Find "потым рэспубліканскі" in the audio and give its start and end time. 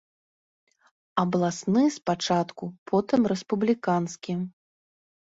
2.91-4.33